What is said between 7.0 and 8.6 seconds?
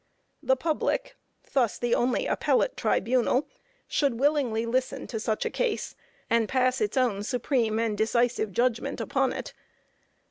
supreme and decisive